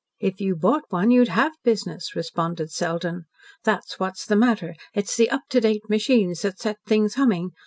[0.19, 3.25] "If you bought one you'd HAVE business," responded Selden.
[3.65, 4.73] "That's what's the matter.
[4.95, 7.51] It's the up to date machines that set things humming.